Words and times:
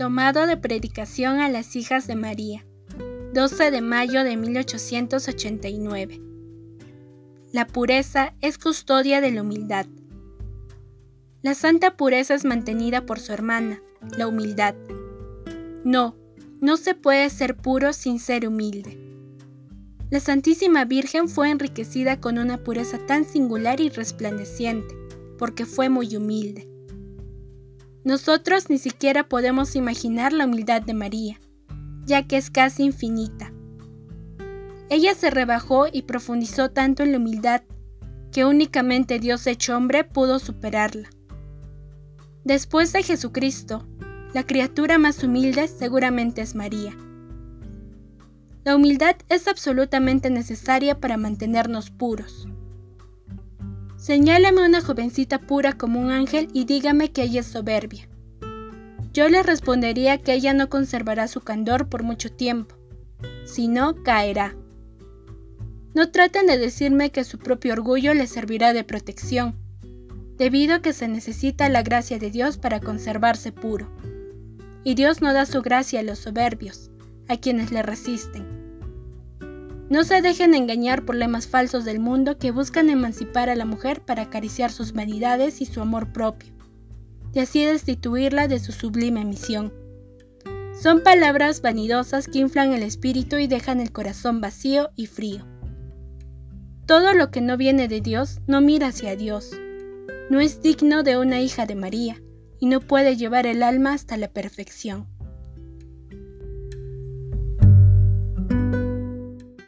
Tomado 0.00 0.46
de 0.46 0.56
Predicación 0.56 1.40
a 1.40 1.50
las 1.50 1.76
Hijas 1.76 2.06
de 2.06 2.16
María, 2.16 2.64
12 3.34 3.70
de 3.70 3.82
mayo 3.82 4.24
de 4.24 4.38
1889. 4.38 6.22
La 7.52 7.66
pureza 7.66 8.32
es 8.40 8.56
custodia 8.56 9.20
de 9.20 9.30
la 9.30 9.42
humildad. 9.42 9.84
La 11.42 11.52
santa 11.52 11.98
pureza 11.98 12.32
es 12.32 12.46
mantenida 12.46 13.04
por 13.04 13.20
su 13.20 13.34
hermana, 13.34 13.82
la 14.16 14.26
humildad. 14.26 14.74
No, 15.84 16.16
no 16.62 16.78
se 16.78 16.94
puede 16.94 17.28
ser 17.28 17.58
puro 17.58 17.92
sin 17.92 18.20
ser 18.20 18.48
humilde. 18.48 18.98
La 20.08 20.20
Santísima 20.20 20.86
Virgen 20.86 21.28
fue 21.28 21.50
enriquecida 21.50 22.22
con 22.22 22.38
una 22.38 22.56
pureza 22.64 22.96
tan 23.06 23.26
singular 23.26 23.82
y 23.82 23.90
resplandeciente, 23.90 24.96
porque 25.36 25.66
fue 25.66 25.90
muy 25.90 26.16
humilde. 26.16 26.69
Nosotros 28.02 28.70
ni 28.70 28.78
siquiera 28.78 29.28
podemos 29.28 29.76
imaginar 29.76 30.32
la 30.32 30.46
humildad 30.46 30.80
de 30.80 30.94
María, 30.94 31.38
ya 32.06 32.26
que 32.26 32.38
es 32.38 32.50
casi 32.50 32.84
infinita. 32.84 33.52
Ella 34.88 35.14
se 35.14 35.30
rebajó 35.30 35.86
y 35.92 36.02
profundizó 36.02 36.70
tanto 36.70 37.02
en 37.02 37.12
la 37.12 37.18
humildad 37.18 37.62
que 38.32 38.44
únicamente 38.44 39.18
Dios 39.18 39.46
hecho 39.46 39.76
hombre 39.76 40.04
pudo 40.04 40.38
superarla. 40.38 41.10
Después 42.44 42.92
de 42.92 43.02
Jesucristo, 43.02 43.86
la 44.32 44.44
criatura 44.44 44.98
más 44.98 45.22
humilde 45.22 45.68
seguramente 45.68 46.40
es 46.40 46.54
María. 46.54 46.96
La 48.64 48.76
humildad 48.76 49.16
es 49.28 49.46
absolutamente 49.46 50.30
necesaria 50.30 50.98
para 51.00 51.16
mantenernos 51.16 51.90
puros. 51.90 52.48
Señálame 54.00 54.64
una 54.64 54.80
jovencita 54.80 55.38
pura 55.38 55.74
como 55.74 56.00
un 56.00 56.10
ángel 56.10 56.48
y 56.54 56.64
dígame 56.64 57.12
que 57.12 57.22
ella 57.22 57.40
es 57.40 57.46
soberbia. 57.46 58.08
Yo 59.12 59.28
le 59.28 59.42
respondería 59.42 60.16
que 60.16 60.32
ella 60.32 60.54
no 60.54 60.70
conservará 60.70 61.28
su 61.28 61.42
candor 61.42 61.90
por 61.90 62.02
mucho 62.02 62.32
tiempo, 62.32 62.76
si 63.44 63.68
no 63.68 64.02
caerá. 64.02 64.56
No 65.92 66.10
traten 66.10 66.46
de 66.46 66.56
decirme 66.56 67.10
que 67.10 67.24
su 67.24 67.38
propio 67.38 67.74
orgullo 67.74 68.14
le 68.14 68.26
servirá 68.26 68.72
de 68.72 68.84
protección, 68.84 69.54
debido 70.38 70.76
a 70.76 70.80
que 70.80 70.94
se 70.94 71.06
necesita 71.06 71.68
la 71.68 71.82
gracia 71.82 72.18
de 72.18 72.30
Dios 72.30 72.56
para 72.56 72.80
conservarse 72.80 73.52
puro. 73.52 73.90
Y 74.82 74.94
Dios 74.94 75.20
no 75.20 75.34
da 75.34 75.44
su 75.44 75.60
gracia 75.60 76.00
a 76.00 76.04
los 76.04 76.20
soberbios, 76.20 76.90
a 77.28 77.36
quienes 77.36 77.70
le 77.70 77.82
resisten. 77.82 78.59
No 79.90 80.04
se 80.04 80.22
dejen 80.22 80.54
engañar 80.54 81.04
por 81.04 81.16
lemas 81.16 81.48
falsos 81.48 81.84
del 81.84 81.98
mundo 81.98 82.38
que 82.38 82.52
buscan 82.52 82.90
emancipar 82.90 83.50
a 83.50 83.56
la 83.56 83.64
mujer 83.64 84.02
para 84.02 84.22
acariciar 84.22 84.70
sus 84.70 84.92
vanidades 84.92 85.60
y 85.60 85.66
su 85.66 85.80
amor 85.80 86.12
propio, 86.12 86.52
y 87.34 87.40
así 87.40 87.64
destituirla 87.64 88.46
de 88.46 88.60
su 88.60 88.70
sublime 88.70 89.24
misión. 89.24 89.74
Son 90.80 91.02
palabras 91.02 91.60
vanidosas 91.60 92.28
que 92.28 92.38
inflan 92.38 92.72
el 92.72 92.84
espíritu 92.84 93.38
y 93.38 93.48
dejan 93.48 93.80
el 93.80 93.90
corazón 93.90 94.40
vacío 94.40 94.90
y 94.94 95.06
frío. 95.06 95.44
Todo 96.86 97.12
lo 97.12 97.32
que 97.32 97.40
no 97.40 97.56
viene 97.56 97.88
de 97.88 98.00
Dios 98.00 98.40
no 98.46 98.60
mira 98.60 98.86
hacia 98.86 99.16
Dios. 99.16 99.50
No 100.30 100.38
es 100.38 100.62
digno 100.62 101.02
de 101.02 101.18
una 101.18 101.40
hija 101.40 101.66
de 101.66 101.74
María 101.74 102.22
y 102.60 102.66
no 102.66 102.80
puede 102.80 103.16
llevar 103.16 103.46
el 103.46 103.64
alma 103.64 103.92
hasta 103.92 104.16
la 104.16 104.28
perfección. 104.28 105.08